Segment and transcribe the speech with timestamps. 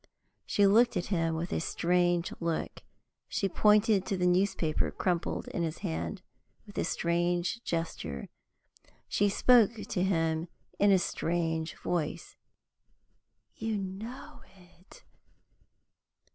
[0.47, 2.81] She looked at him with a strange look;
[3.27, 6.23] she pointed to the newspaper crumpled in his hand
[6.65, 8.27] with a strange gesture;
[9.07, 10.47] she spoke to him
[10.79, 12.35] in a strange voice.
[13.53, 15.03] "You know it!"